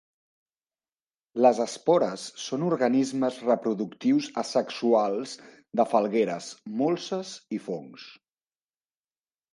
[1.45, 5.37] Les espores són organismes reproductius asexuals
[5.81, 6.49] de falgueres,
[6.83, 8.09] molses i fongs.